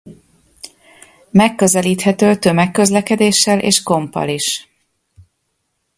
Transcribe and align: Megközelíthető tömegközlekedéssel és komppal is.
Megközelíthető 1.31 2.35
tömegközlekedéssel 2.35 3.59
és 3.59 3.83
komppal 3.83 4.29
is. 4.29 4.67